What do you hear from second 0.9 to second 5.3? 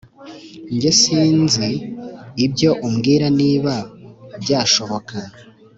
sinzi ibyo umbwira niba byashoboka